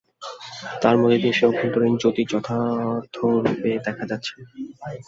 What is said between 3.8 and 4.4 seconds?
দেখা যাচ্ছে।